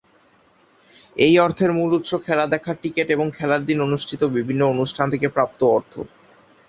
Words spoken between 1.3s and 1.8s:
অর্থের